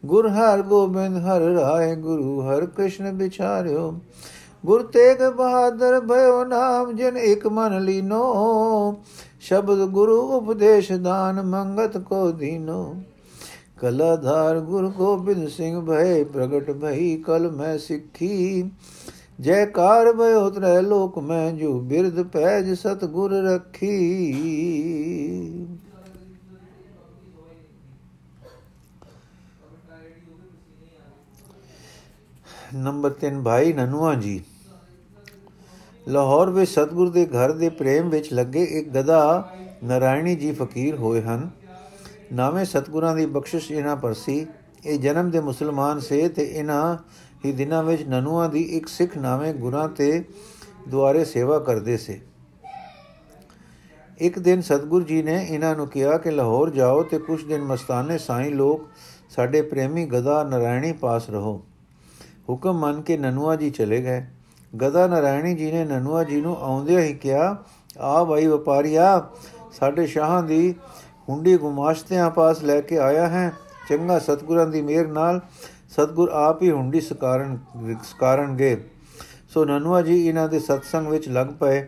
[0.06, 4.00] ਗੁਰ ਹਰ ਗੋਬਿੰਦ ਹਰ ਰਾਏ ਗੁਰੂ ਹਰ ਕ੍ਰਿਸ਼ਨ ਵਿਚਾਰਿਓ।
[4.66, 8.24] ਗੁਰ ਤੇਗ ਬਹਾਦਰ ਭਇਓ ਨਾਮ ਜਿਨ ਇਕ ਮਨ ਲੀਨੋ।
[9.42, 12.96] ਸ਼ਬਦ ਗੁਰੂ ਉਪਦੇਸ਼ ਦਾਨ ਮੰਗਤ ਕੋ ਦੀਨੋ।
[13.80, 18.72] ਕਲਾਧਾਰ ਗੁਰ ਗੋਬਿੰਦ ਸਿੰਘ ਭਏ ਪ੍ਰਗਟ ਭਈ ਕਲ ਮੈਂ ਸਿੱਖੀ।
[19.42, 24.34] ਜੈਕਾਰ ਭਇਓ ਤ੍ਰੈ ਲੋਕ ਮੈਂ ਜੋ ਬਿਰਧ ਪੈਜ ਸਤ ਗੁਰ ਰੱਖੀ।
[32.76, 34.44] ਨੰਬਰ 3 ਭਾਈ ਨਨੂਆ ਜੀ।
[36.08, 39.52] ਲਾਹੌਰ ਵਿੱਚ ਸਤਗੁਰ ਦੇ ਘਰ ਦੇ ਪ੍ਰੇਮ ਵਿੱਚ ਲੱਗੇ ਇੱਕ ਗਦਾ
[39.84, 41.50] ਨਰਾਇਣੀ ਜੀ ਫਕੀਰ ਹੋਏ ਹਨ।
[42.34, 44.48] ਨਾਵੇਂ ਸਤਗੁਰਾਂ ਦੀ ਬਖਸ਼ਿਸ਼ ਇਹਨਾਂ ਪਰ ਸੀ।
[44.86, 46.98] ਇਹ ਜਨਮ ਦੇ ਮੁਸਲਮਾਨ ਸੇ ਤੇ ਇਹਨਾਂ
[47.46, 50.24] ਹੀ ਦਿਨਾਂ ਵਿੱਚ ਨਨੂਆ ਦੀ ਇੱਕ ਸਿੱਖ ਨਾਵੇਂ ਗੁਰਾਂ ਤੇ
[50.88, 52.22] ਦੁਆਰੇ ਸੇਵਾ ਕਰਦੇ ਸੇ।
[54.18, 58.18] ਇੱਕ ਦਿਨ ਸਤਗੁਰ ਜੀ ਨੇ ਇਹਨਾਂ ਨੂੰ ਕਿਹਾ ਕਿ ਲਾਹੌਰ ਜਾਓ ਤੇ ਕੁਝ ਦਿਨ ਮਸਤਾਨੇ
[58.18, 58.90] ਸਾਈਂ ਲੋਕ
[59.30, 61.62] ਸਾਡੇ ਪ੍ਰੇਮੀ ਗਦਾ ਨਰਾਇਣੀ ਪਾਸ ਰਹੋ।
[62.50, 64.26] ਹੁਕਮ ਮੰਨ ਕੇ ਨਨੂਆ ਜੀ ਚਲੇ ਗਏ।
[64.82, 67.64] ਗਦਾ ਨਰਾਇਣੀ ਜੀ ਨੇ ਨਨੂਆ ਜੀ ਨੂੰ ਆਉਂਦਿਆਂ ਹੀ ਕਿਹਾ,
[68.00, 69.30] ਆ ਭਾਈ ਵਪਾਰੀਆ,
[69.80, 70.76] ਸਾਡੇ ਸ਼ਾਹਾਂ ਦੀ
[71.30, 73.54] ਹੁੰਡੀ ਗੁਮਾਸ਼ਤਿਆਂ ਪਾਸ ਲੈ ਕੇ ਆਇਆ ਹੈ।
[73.90, 75.42] ਚੰਗਾ ਸਤਗੁਰਾਂ ਦੀ ਮਿਹਰ ਨਾਲ
[75.92, 77.58] ਸਤਗੁਰ ਆਪ ਹੀ ਹੁੰਡੀ ਸਕਾਰਨ
[78.04, 78.76] ਸਕਾਰਨਗੇ।
[79.50, 81.82] ਸੋ ਨਨੂਆ ਜੀ ਇਹਨਾਂ ਦੇ ਸਤਸੰਗ ਵਿੱਚ ਲੱਗ ਪਏ।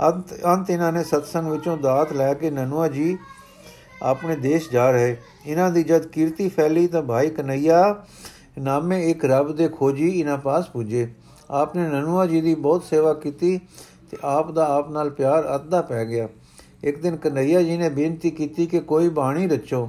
[0.00, 3.16] ਅੰਤ ਅੰਤ ਇਹਨਾਂ ਨੇ ਸਤਸੰਗ ਵਿੱਚੋਂ ਦਾਤ ਲੈ ਕੇ ਨਨੂਆ ਜੀ
[4.02, 5.16] ਆਪਣੇ ਦੇਸ਼ ਜਾ ਰਹੇ।
[5.46, 8.04] ਇਹਨਾਂ ਦੀ ਜਦ ਕੀਰਤੀ ਫੈਲੀ ਤਾਂ ਭਾਈ ਕਨਈਆ
[8.58, 11.08] ਨਾਮੇ ਇੱਕ ਰੱਬ ਦੇ ਖੋਜੀ ਇਹਨਾਂ ਪਾਸ ਪੁੱਜੇ।
[11.50, 13.58] ਆਪਨੇ ਨਨੂਆ ਜੀ ਦੀ ਬਹੁਤ ਸੇਵਾ ਕੀਤੀ
[14.10, 16.28] ਤੇ ਆਪ ਦਾ ਆਪ ਨਾਲ ਪਿਆਰ ਅੱਧਾ ਪੈ ਗਿਆ।
[16.84, 19.88] ਇੱਕ ਦਿਨ ਕਨਈਆ ਜੀ ਨੇ ਬੇਨਤੀ ਕੀਤੀ ਕਿ ਕੋਈ ਬਾਣੀ ਰਚੋ।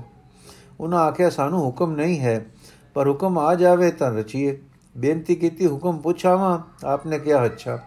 [0.79, 2.45] ਉਹਨਾਂ ਆਖਿਆ, ਸਾਨੂੰ ਹੁਕਮ ਨਹੀਂ ਹੈ।
[2.93, 4.57] ਪਰ ਹੁਕਮ ਆ ਜਾਵੇ ਤਾਂ ਰਚੀਏ।
[4.97, 7.79] ਬੇਨਤੀ ਕੀਤੀ, ਹੁਕਮ ਪੁੱਛਾਵਾਂ, ਆਪਨੇ ਕਿਹਾ ਅੱਛਾ?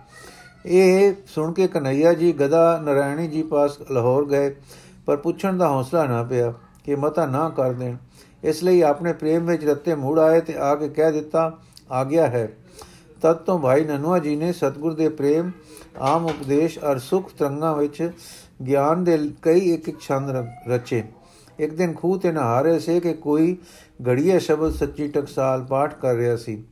[0.67, 4.55] ਇਹ ਸੁਣ ਕੇ ਕਨਈਆ ਜੀ ਗਦਾ ਨਰਾਇਣੀ ਜੀ ਪਾਸ ਲਾਹੌਰ ਗਏ,
[5.07, 6.53] ਪਰ ਪੁੱਛਣ ਦਾ ਹੌਸਲਾ ਨਾ ਪਿਆ
[6.85, 7.97] ਕਿ ਮਤਾ ਨਾ ਕਰ ਦੇਣ।
[8.45, 11.59] ਇਸ ਲਈ ਆਪਣੇ ਪ੍ਰੇਮ ਵਿੱਚ ਰੱਤੇ ਮੂੜ ਆਏ ਤੇ ਆ ਕੇ ਕਹਿ ਦਿੱਤਾ
[11.91, 12.49] ਆ ਗਿਆ ਹੈ।
[13.23, 15.51] ਤਦ ਤੋਂ ਭਾਈ ਨਨੂਆ ਜੀ ਨੇ ਸਤਗੁਰ ਦੇ ਪ੍ਰੇਮ,
[16.01, 18.11] ਆਮ ਉਪਦੇਸ਼ ਅਰ ਸੁਖ ਤਰੰਗਾਂ ਵਿੱਚ
[18.67, 20.31] ਗਿਆਨ ਦੇ ਕਈ ਇੱਕ ਇੱਕ ਛੰਦ
[20.69, 21.03] ਰਚੇ।
[21.59, 23.57] ਇੱਕ ਦਿਨ ਖੂਹ ਤੇ ਨਹਾ ਰਹੇ ਸੇ ਕਿ ਕੋਈ
[24.09, 26.65] ਘੜੀਏ ਸ਼ਬਦ ਸੱਚੀ ਟਕਸਾਲ ਪਾਠ ਕਰ ਰਿਹਾ ਸੀ।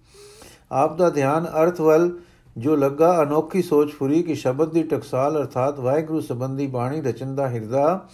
[0.73, 2.19] ਆਪ ਦਾ ਧਿਆਨ ਅਰਥ ਵੱਲ
[2.59, 7.49] ਜੋ ਲੱਗਾ, ਅਨੋਖੀ ਸੋਚ ਫੁਰੀ ਕਿ ਸ਼ਬਦ ਦੀ ਟਕਸਾਲ ਅਰਥਾਤ ਵਾਹਿਗੁਰੂ ਸੰਬੰਧੀ ਬਾਣੀ ਰਚਨ ਦਾ
[7.51, 8.09] ਹਿਰਦਾ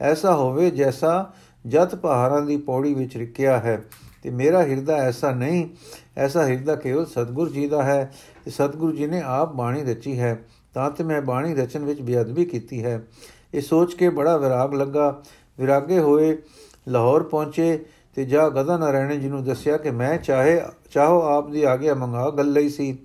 [0.00, 1.32] ਐਸਾ ਹੋਵੇ ਜੈਸਾ
[1.66, 3.84] ਜਤ ਪਹਾੜਾਂ ਦੀ ਪੌੜੀ ਵਿੱਚ ਰਿਕਿਆ ਹੈ।
[4.22, 5.68] ਤੇ ਮੇਰਾ ਹਿਰਦਾ ਐਸਾ ਨਹੀਂ,
[6.16, 8.12] ਐਸਾ ਹਿਰਦਾ ਕੇਵਲ ਸਤਗੁਰ ਜੀ ਦਾ ਹੈ,
[8.44, 12.44] ਤੇ ਸਤਗੁਰ ਜੀ ਨੇ ਆਪ ਬਾਣੀ ਰਚੀ ਹੈ, ਤਾਂ ਤੇ ਮੈਂ ਬਾਣੀ ਰਚਨ ਵਿੱਚ ਬੇਅਦਬੀ
[12.44, 13.06] ਕੀਤੀ ਹੈ।
[13.54, 15.22] ਇਹ ਸੋਚ ਕੇ ਬੜਾ ਵਿਰਾਗ ਲੱਗਾ।
[15.58, 16.38] ਵਿਰਾਗੇ ਹੋਏ
[16.88, 17.84] ਲਾਹੌਰ ਪਹੁੰਚੇ
[18.14, 22.30] ਤੇ ਜਾ ਗਦਾ ਨਾਰਾਇਣ ਜੀ ਨੂੰ ਦੱਸਿਆ ਕਿ ਮੈਂ ਚਾਹੇ, ਚਾਹੋ ਆਪ ਦੀ ਆਗਿਆ ਮੰਗਾ
[22.30, 22.98] ਗੱਲ ਲਈ ਸੀ,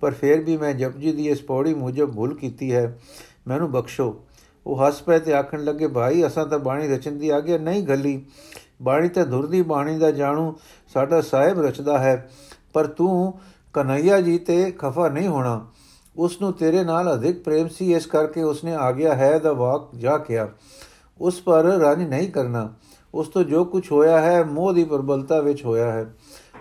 [0.00, 2.98] ਪਰ ਫਿਰ ਵੀ ਮੈਂ ਜਪਜੀ ਦੀ ਇਸ ਪੌੜੀ ਮੁਜਬ ਭੁੱਲ ਕੀਤੀ ਹੈ।
[3.48, 4.24] ਮੈਨੂੰ ਬਖਸ਼ੋ।
[4.66, 8.24] ਉਹ ਹੱਸ ਪਏ ਤੇ ਆਖਣ ਲੱਗੇ, ਭਾਈ, ਅਸਾਂ ਤਾਂ ਬਾਣੀ ਰਚਨ ਦੀ ਆਗਿਆ ਨਹੀਂ ਗੱਲੀ
[8.82, 10.54] ਬਾਣੀ ਤਾਂ ਧੁਰਦੀ ਬਾਣੀ ਦਾ ਜਾਣੂ,
[10.94, 12.30] ਸਾਡਾ ਸਾਹਿਬ ਰਚਦਾ ਹੈ,
[12.72, 13.38] ਪਰ ਤੂੰ
[13.72, 15.66] ਕਨਈਆ ਜੀ ਤੇ ਖਫਾ ਨਹੀਂ ਹੋਣਾ।
[16.16, 20.18] ਉਸ ਨੂੰ ਤੇਰੇ ਨਾਲ ਅਧਿਕ ਪ੍ਰੇਮ ਸੀ, ਇਸ ਕਰਕੇ ਉਸਨੇ ਆਗਿਆ ਹੈ ਦਾ ਵਾਕ ਜਾ
[20.18, 20.48] ਕਿਹਾ।
[21.20, 22.72] ਉਸ ਪਰ ਰੰਜ ਨਹੀਂ ਕਰਨਾ।
[23.14, 26.06] ਉਸ ਤੋਂ ਜੋ ਕੁਝ ਹੋਇਆ ਹੈ, ਮੋਹ ਦੀ ਪ੍ਰਬਲਤਾ ਵਿੱਚ ਹੋਇਆ ਹੈ।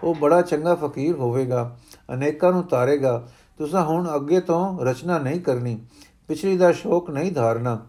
[0.04, 1.78] ਉਹ ਬੜਾ ਚੰਗਾ ਫਕੀਰ ਹੋਵੇਗਾ,
[2.14, 3.28] ਅਨੇਕਾਂ ਨੂੰ ਤਾਰੇਗਾ।
[3.60, 5.78] ਤੁਸੀਂ ਹੁਣ ਅੱਗੇ ਤੋਂ ਰਚਨਾ ਨਹੀਂ ਕਰਨੀ,
[6.28, 7.80] ਪਿਛਲੀ ਦਾ ਸ਼ੋਕ ਨਹੀਂ ਧਾਰਨਾ।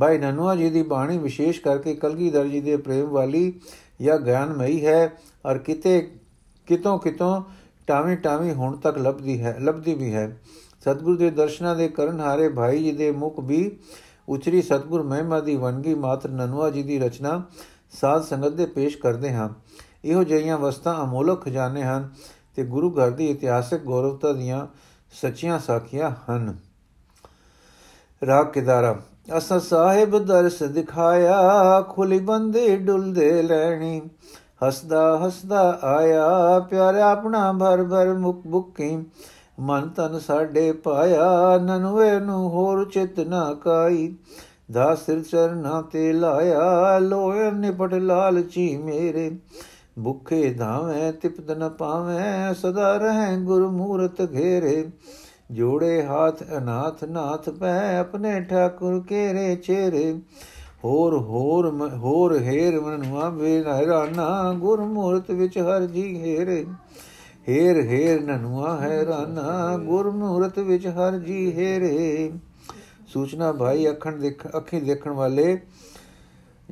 [0.00, 3.52] ਭਾਈ ਨਨੂਆ ਜੀ ਦੀ ਬਾਣੀ ਵਿਸ਼ੇਸ਼ ਕਰਕੇ ਕਲਗੀਧਰ ਜੀ ਦੇ ਪ੍ਰੇਮ ਵਾਲੀ
[4.02, 5.12] ਜਾਂ ਗਿਆਨਮਈ ਹੈ,
[5.46, 6.10] ਔਰ ਕਿਤੇ
[6.68, 7.42] ਕਿਤੋਂ ਕਿਤੋਂ
[7.86, 10.40] ਟਾਵੇਂ ਟਾਵੇਂ ਹੁਣ ਤੱਕ ਲੱਭਦੀ ਹੈ, ਲੱਭਦੀ ਵੀ ਹੈ।
[10.80, 13.70] ਸਤਿਗੁਰੂ ਦੇ ਦਰਸ਼ਨਾਂ ਦੇ ਕਰਨ ਹਾਰੇ ਭਾਈ ਜੀ ਦੇ ਮੁਖ ਵੀ
[14.30, 17.42] ਉਚਰੀ ਸਤਿਗੁਰ ਮਹਿਮਾ ਦੀ ਵਨਗੀ ਮਾਤਰ ਨਨੂਆ ਜੀ ਦੀ ਰਚਨਾ
[18.00, 19.48] ਸਾਧ ਸੰਗਤ ਦੇ ਪੇਸ਼ ਕਰਦੇ ਹਾਂ।
[20.04, 22.10] ਇਹੋ ਜਿਹੀਆਂ ਵਸਤਾਂ ਅਮੋਲਕ ਖਜ਼ਾਨੇ ਹਨ
[22.56, 24.66] ਤੇ ਗੁਰੂ ਘਰ ਦੀ ਇਤਿਹਾਸਕ ਗੌਰਵਤਾ ਦੀਆਂ
[25.22, 26.56] ਸੱਚੀਆਂ ਸਾਖੀਆਂ ਹਨ।
[28.26, 29.02] ਰਾਗ ਕਿਦਾਰਾ,
[29.38, 31.40] ਅਸਾਂ ਸਾਹਿਬ ਦਰਸ ਦਿਖਾਇਆ
[31.88, 34.02] ਖੁਲੀ ਬੰਦੇ ਡੁੱਲਦੇ ਲੈਣੀ।
[34.68, 38.96] ਹਸਦਾ ਹਸਦਾ ਆਇਆ, ਪਿਆਰਾ ਆਪਣਾ ਭਰ ਭਰ ਮੁਕ ਬੁੱਕੀ
[39.60, 44.14] ਮਨ ਤਨ ਸਾਡੇ ਪਾਇਆ, ਨਨਵੇ ਨੂੰ ਹੋਰ ਚਿਤ ਨਾ ਕਾਈ।
[44.72, 49.30] ਦਾ ਸਿਰ ਚਰਨਾ ਤੇ ਲਾਇਆ ਲੋਏ ਨਿਪਟ ਲਾਲਚੀ ਮੇਰੇ।
[50.04, 54.84] ਭੁੱਖੇ ਧਾਵੇਂ, ਤਿਪਤ ਨ ਪਾਵੇਂ, ਸਦਾ ਰਹੇ ਗੁਰ ਮੂਰਤ ਘੇਰੇ।
[55.50, 60.12] ਜੋੜੇ ਹਾਥ ਅਨਾਥ ਨਾਥ ਪੈ, ਆਪਣੇ ਠਾਕੁਰ ਕੇਰੇ ਚਿਹਰੇ
[60.84, 66.64] ਹੋਰ ਹੋਰ ਹੋਰ ਹੇਰ ਮਨਵਾ ਵੇ ਹੈਰਾਨਾ ਗੁਰਮੂਰਤ ਵਿੱਚ ਹਰ ਜੀ ਹੇਰੇ।
[67.48, 72.32] ਹੇਰ ਹੇਰ ਨਨਵਾ ਹੈਰਾਨਾ, ਗੁਰਮੂਰਤ ਵਿੱਚ ਹਰ ਜੀ ਹੇਰੇ।
[73.08, 75.60] ਸੂਚਨਾ ਭਾਈ ਅੱਖਣ ਦੇਖ ਅੱਖੀ ਦੇਖਣ ਵਾਲੇ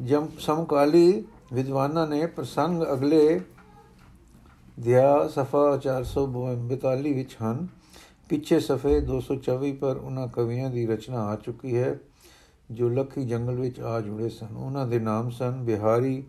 [0.03, 3.41] ਜਮ ਸਮਕਾਲੀ ਵਿਦਵਾਨਾਂ ਨੇ ਪ੍ਰਸੰਗ ਅਗਲੇ
[4.81, 7.67] ਦਿਆ ਸਫਾ 442 ਵਿੱਚ ਹਨ।
[8.29, 11.99] ਪਿੱਛੇ ਸਫੇ 224 ਪਰ ਉਹਨਾਂ ਕਵੀਆਂ ਦੀ ਰਚਨਾ ਆ ਚੁੱਕੀ ਹੈ,
[12.71, 16.23] ਜੋ ਲੱਖੀ ਜੰਗਲ ਵਿੱਚ ਆ ਜੁੜੇ ਸਨ। ਉਹਨਾਂ ਦੇ ਨਾਮ ਸਨ ਬਿਹਾਰੀ,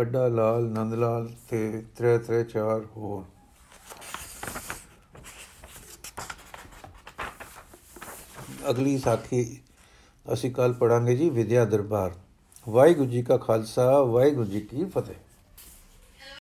[0.00, 3.39] ਅੱਡਾ ਲਾਲ, ਨੰਦ ਲਾਲ ਤੇ ਤਰੇ ਤਰੇ ਚਾਰ ਹੋਰ।
[8.70, 9.60] ਅਗਲੀ ਸਾਖੀ
[10.32, 12.10] ਅਸੀਂ ਕੱਲ ਪੜਾਂਗੇ ਜੀ ਵਿਦਿਆ ਦਰਬਾਰ।
[12.68, 15.29] ਵਾਹਿਗੁਰੂ ਜੀ ਕਾ ਖਾਲਸਾ, ਵਾਹਿਗੁਰੂ ਜੀ ਕੀ ਫਤਿਹ।